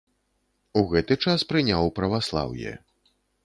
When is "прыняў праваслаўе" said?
1.53-2.71